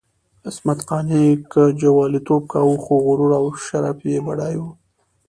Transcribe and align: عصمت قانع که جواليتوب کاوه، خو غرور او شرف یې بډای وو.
عصمت 0.47 0.79
قانع 0.89 1.17
که 1.51 1.61
جواليتوب 1.81 2.43
کاوه، 2.51 2.77
خو 2.83 2.95
غرور 3.05 3.31
او 3.39 3.45
شرف 3.65 3.97
یې 4.11 4.17
بډای 4.25 4.55
وو. 4.59 4.69